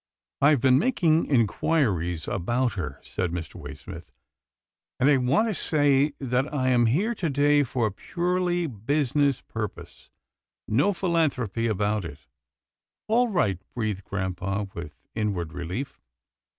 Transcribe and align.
AN 0.41 0.47
UNEXPECTED 0.47 0.55
REQUEST 0.93 1.03
99" 1.03 1.23
I 1.29 1.29
have 1.29 1.29
been 1.29 1.29
making 1.29 1.39
inquiries 1.41 2.27
about 2.27 2.73
her," 2.73 2.99
said 3.03 3.31
Mr. 3.31 3.53
Way 3.53 3.75
smith, 3.75 4.11
and 4.99 5.07
I 5.11 5.17
want 5.17 5.47
to 5.49 5.53
say 5.53 6.13
that 6.17 6.51
I 6.51 6.69
am 6.69 6.87
here 6.87 7.13
to 7.13 7.29
day 7.29 7.61
for 7.61 7.85
a 7.85 7.91
purely 7.91 8.65
business 8.65 9.41
purpose— 9.41 10.09
no 10.67 10.91
philan 10.91 11.29
thropy 11.31 11.69
about 11.69 12.03
it."" 12.03 12.25
All 13.09 13.27
right," 13.27 13.59
breathed 13.75 14.03
grampa 14.03 14.67
with 14.73 14.95
inward 15.13 15.53
relief. 15.53 16.01